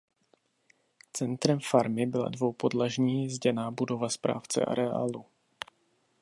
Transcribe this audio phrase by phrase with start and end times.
[1.13, 5.25] Centrem farmy byla dvoupodlažní zděná budova správce areálu.